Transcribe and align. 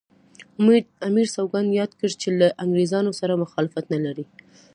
امیر 1.07 1.27
سوګند 1.35 1.69
یاد 1.79 1.91
کړ 1.99 2.09
چې 2.21 2.29
له 2.39 2.47
انګریزانو 2.63 3.11
سره 3.19 3.41
مخالفت 3.43 3.85
نه 3.93 3.99
لري. 4.05 4.25